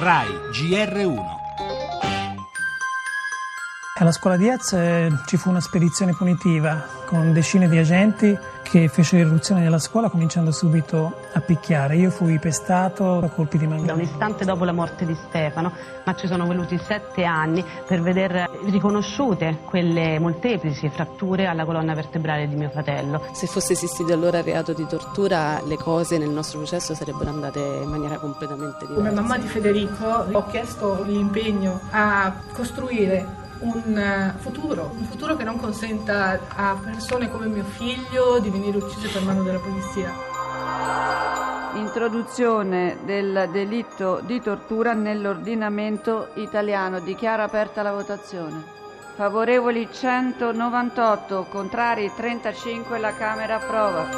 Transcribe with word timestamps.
RAI 0.00 0.28
GR1 0.56 1.39
alla 4.00 4.12
scuola 4.12 4.36
di 4.36 4.48
Ez 4.48 4.72
eh, 4.72 5.10
ci 5.26 5.36
fu 5.36 5.50
una 5.50 5.60
spedizione 5.60 6.14
punitiva 6.14 6.86
con 7.04 7.34
decine 7.34 7.68
di 7.68 7.76
agenti 7.76 8.36
che 8.62 8.88
fecero 8.88 9.26
irruzione 9.26 9.60
nella 9.60 9.78
scuola 9.78 10.08
cominciando 10.08 10.52
subito 10.52 11.12
a 11.32 11.40
picchiare. 11.40 11.96
Io 11.96 12.10
fui 12.10 12.38
pestato 12.38 13.18
a 13.18 13.28
colpi 13.28 13.58
di 13.58 13.66
manganello. 13.66 13.96
Da 13.98 14.02
un 14.02 14.08
istante 14.08 14.44
dopo 14.46 14.64
la 14.64 14.72
morte 14.72 15.04
di 15.04 15.14
Stefano, 15.14 15.72
ma 16.04 16.14
ci 16.14 16.26
sono 16.28 16.46
voluti 16.46 16.78
sette 16.78 17.24
anni 17.24 17.62
per 17.86 18.00
veder 18.00 18.48
riconosciute 18.66 19.58
quelle 19.64 20.18
molteplici 20.18 20.88
fratture 20.88 21.46
alla 21.46 21.64
colonna 21.64 21.94
vertebrale 21.94 22.48
di 22.48 22.54
mio 22.54 22.70
fratello. 22.70 23.26
Se 23.32 23.46
fosse 23.48 23.74
esistito 23.74 24.12
allora 24.14 24.38
il 24.38 24.44
reato 24.44 24.72
di 24.72 24.86
tortura, 24.86 25.60
le 25.66 25.76
cose 25.76 26.16
nel 26.16 26.30
nostro 26.30 26.58
processo 26.58 26.94
sarebbero 26.94 27.28
andate 27.28 27.58
in 27.58 27.90
maniera 27.90 28.16
completamente 28.18 28.86
diversa. 28.86 28.94
Come 28.94 29.10
mamma 29.10 29.36
di 29.36 29.46
Federico 29.46 30.26
ho 30.30 30.46
chiesto 30.46 31.02
l'impegno 31.02 31.80
a 31.90 32.32
costruire 32.52 33.39
un 33.60 33.96
eh, 33.96 34.34
futuro, 34.38 34.92
un 34.96 35.04
futuro 35.04 35.36
che 35.36 35.44
non 35.44 35.58
consenta 35.58 36.38
a 36.48 36.78
persone 36.82 37.30
come 37.30 37.46
mio 37.46 37.64
figlio 37.64 38.38
di 38.38 38.50
venire 38.50 38.76
uccise 38.78 39.08
per 39.08 39.22
mano 39.22 39.42
della 39.42 39.58
polizia. 39.58 40.12
Introduzione 41.74 42.98
del 43.04 43.48
delitto 43.52 44.20
di 44.24 44.40
tortura 44.40 44.92
nell'ordinamento 44.92 46.30
italiano. 46.34 47.00
Dichiaro 47.00 47.42
aperta 47.42 47.82
la 47.82 47.92
votazione. 47.92 48.78
Favorevoli 49.14 49.88
198, 49.92 51.46
contrari 51.50 52.10
35, 52.14 52.98
la 52.98 53.12
Camera 53.12 53.56
approva. 53.56 54.08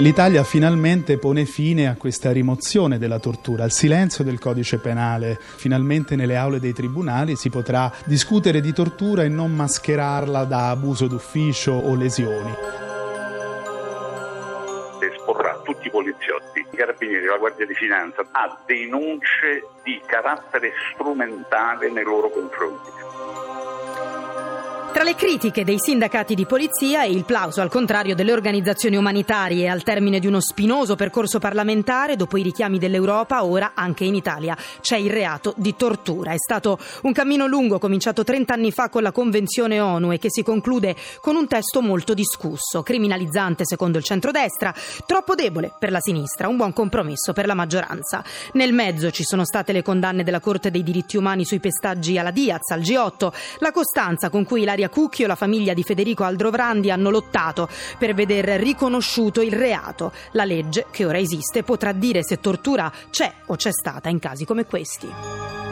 L'Italia 0.00 0.44
finalmente 0.44 1.18
pone 1.18 1.44
fine 1.44 1.86
a 1.86 1.94
questa 1.94 2.32
rimozione 2.32 2.96
della 2.96 3.18
tortura, 3.18 3.64
al 3.64 3.70
silenzio 3.70 4.24
del 4.24 4.38
codice 4.38 4.78
penale. 4.78 5.38
Finalmente 5.38 6.16
nelle 6.16 6.36
aule 6.36 6.58
dei 6.58 6.72
tribunali 6.72 7.36
si 7.36 7.50
potrà 7.50 7.92
discutere 8.06 8.62
di 8.62 8.72
tortura 8.72 9.24
e 9.24 9.28
non 9.28 9.54
mascherarla 9.54 10.44
da 10.44 10.70
abuso 10.70 11.06
d'ufficio 11.06 11.72
o 11.72 11.94
lesioni 11.94 12.54
esporrà 15.00 15.60
tutti 15.62 15.86
i 15.86 15.90
poliziotti, 15.90 16.60
i 16.60 16.76
carabinieri, 16.76 17.24
la 17.24 17.36
Guardia 17.36 17.66
di 17.66 17.74
Finanza 17.74 18.26
a 18.32 18.58
denunce 18.66 19.66
di 19.82 20.00
carattere 20.06 20.72
strumentale 20.92 21.90
nei 21.90 22.04
loro 22.04 22.30
confronti. 22.30 23.49
Tra 24.92 25.04
le 25.04 25.14
critiche 25.14 25.62
dei 25.62 25.78
sindacati 25.78 26.34
di 26.34 26.46
polizia 26.46 27.04
e 27.04 27.12
il 27.12 27.24
plauso 27.24 27.60
al 27.60 27.70
contrario 27.70 28.16
delle 28.16 28.32
organizzazioni 28.32 28.96
umanitarie 28.96 29.68
al 29.68 29.84
termine 29.84 30.18
di 30.18 30.26
uno 30.26 30.40
spinoso 30.40 30.96
percorso 30.96 31.38
parlamentare, 31.38 32.16
dopo 32.16 32.36
i 32.36 32.42
richiami 32.42 32.76
dell'Europa, 32.76 33.44
ora 33.44 33.72
anche 33.74 34.02
in 34.02 34.16
Italia 34.16 34.56
c'è 34.80 34.96
il 34.96 35.08
reato 35.08 35.54
di 35.56 35.76
tortura. 35.76 36.32
È 36.32 36.38
stato 36.38 36.76
un 37.02 37.12
cammino 37.12 37.46
lungo 37.46 37.78
cominciato 37.78 38.24
30 38.24 38.52
anni 38.52 38.72
fa 38.72 38.88
con 38.88 39.02
la 39.02 39.12
Convenzione 39.12 39.78
ONU 39.78 40.12
e 40.12 40.18
che 40.18 40.28
si 40.28 40.42
conclude 40.42 40.96
con 41.20 41.36
un 41.36 41.46
testo 41.46 41.80
molto 41.80 42.12
discusso, 42.12 42.82
criminalizzante 42.82 43.64
secondo 43.64 43.96
il 43.96 44.04
centrodestra, 44.04 44.74
troppo 45.06 45.36
debole 45.36 45.72
per 45.78 45.92
la 45.92 46.00
sinistra, 46.00 46.48
un 46.48 46.56
buon 46.56 46.72
compromesso 46.72 47.32
per 47.32 47.46
la 47.46 47.54
maggioranza. 47.54 48.24
Nel 48.54 48.72
mezzo 48.72 49.12
ci 49.12 49.22
sono 49.22 49.44
state 49.44 49.72
le 49.72 49.82
condanne 49.82 50.24
della 50.24 50.40
Corte 50.40 50.72
dei 50.72 50.82
diritti 50.82 51.16
umani 51.16 51.44
sui 51.44 51.60
pestaggi 51.60 52.18
alla 52.18 52.32
Diaz, 52.32 52.70
al 52.72 52.80
G8, 52.80 53.32
la 53.60 53.70
costanza 53.70 54.30
con 54.30 54.44
cui 54.44 54.64
Ilaria 54.80 54.88
Cucchio 54.88 55.24
e 55.24 55.28
la 55.28 55.34
famiglia 55.34 55.74
di 55.74 55.82
Federico 55.82 56.24
Aldrovrandi 56.24 56.90
hanno 56.90 57.10
lottato 57.10 57.68
per 57.98 58.14
veder 58.14 58.58
riconosciuto 58.58 59.42
il 59.42 59.52
reato. 59.52 60.12
La 60.32 60.44
legge, 60.44 60.86
che 60.90 61.04
ora 61.04 61.18
esiste, 61.18 61.62
potrà 61.62 61.92
dire 61.92 62.24
se 62.24 62.40
tortura 62.40 62.90
c'è 63.10 63.30
o 63.46 63.56
c'è 63.56 63.70
stata 63.72 64.08
in 64.08 64.18
casi 64.18 64.44
come 64.46 64.64
questi. 64.64 65.69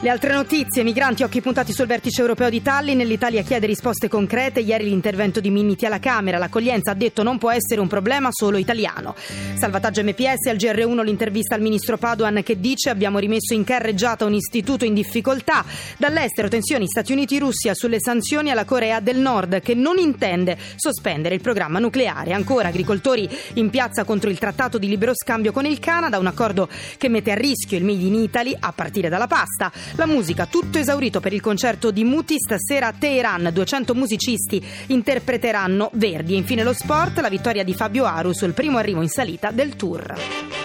Le 0.00 0.10
altre 0.10 0.32
notizie, 0.32 0.84
migranti 0.84 1.24
occhi 1.24 1.40
puntati 1.40 1.72
sul 1.72 1.88
vertice 1.88 2.20
europeo 2.20 2.48
di 2.48 2.62
Tallinn, 2.62 3.00
l'Italia 3.00 3.42
chiede 3.42 3.66
risposte 3.66 4.06
concrete, 4.06 4.60
ieri 4.60 4.84
l'intervento 4.84 5.40
di 5.40 5.50
Minniti 5.50 5.86
alla 5.86 5.98
Camera, 5.98 6.38
l'accoglienza 6.38 6.92
ha 6.92 6.94
detto 6.94 7.24
non 7.24 7.36
può 7.36 7.50
essere 7.50 7.80
un 7.80 7.88
problema 7.88 8.28
solo 8.30 8.58
italiano. 8.58 9.16
Salvataggio 9.56 10.04
MPS, 10.04 10.46
al 10.50 10.56
GR1 10.56 11.02
l'intervista 11.02 11.56
al 11.56 11.62
ministro 11.62 11.98
Paduan 11.98 12.44
che 12.44 12.60
dice 12.60 12.90
abbiamo 12.90 13.18
rimesso 13.18 13.54
in 13.54 13.64
carreggiata 13.64 14.24
un 14.24 14.34
istituto 14.34 14.84
in 14.84 14.94
difficoltà. 14.94 15.64
Dall'estero 15.96 16.46
tensioni 16.46 16.86
Stati 16.86 17.10
Uniti-Russia 17.10 17.74
sulle 17.74 17.98
sanzioni 17.98 18.52
alla 18.52 18.64
Corea 18.64 19.00
del 19.00 19.18
Nord 19.18 19.60
che 19.62 19.74
non 19.74 19.98
intende 19.98 20.56
sospendere 20.76 21.34
il 21.34 21.40
programma 21.40 21.80
nucleare. 21.80 22.34
Ancora 22.34 22.68
agricoltori 22.68 23.28
in 23.54 23.68
piazza 23.68 24.04
contro 24.04 24.30
il 24.30 24.38
trattato 24.38 24.78
di 24.78 24.86
libero 24.86 25.12
scambio 25.12 25.50
con 25.50 25.66
il 25.66 25.80
Canada, 25.80 26.20
un 26.20 26.26
accordo 26.28 26.68
che 26.96 27.08
mette 27.08 27.32
a 27.32 27.34
rischio 27.34 27.76
il 27.76 27.84
Made 27.84 28.04
in 28.04 28.14
Italy 28.14 28.56
a 28.56 28.70
partire 28.70 29.08
dalla 29.08 29.26
pasta. 29.26 29.72
La 29.94 30.06
musica, 30.06 30.46
tutto 30.46 30.78
esaurito 30.78 31.20
per 31.20 31.32
il 31.32 31.40
concerto 31.40 31.90
di 31.90 32.04
Muti 32.04 32.36
stasera 32.38 32.88
a 32.88 32.94
Teheran. 32.96 33.50
200 33.52 33.94
musicisti 33.94 34.64
interpreteranno 34.86 35.90
Verdi. 35.94 36.34
E 36.34 36.36
infine 36.36 36.62
lo 36.62 36.72
sport, 36.72 37.18
la 37.20 37.28
vittoria 37.28 37.64
di 37.64 37.74
Fabio 37.74 38.04
Aru 38.04 38.32
sul 38.32 38.52
primo 38.52 38.78
arrivo 38.78 39.02
in 39.02 39.08
salita 39.08 39.50
del 39.50 39.76
tour. 39.76 40.57